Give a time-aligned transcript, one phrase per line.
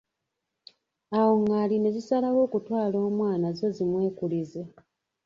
[1.17, 4.61] Awo Ngaali ne zisalawo okutwala omwana zzo zimwekulize.